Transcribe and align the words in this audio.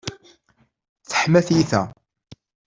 Teḥma 1.09 1.41
tiyita. 1.47 1.81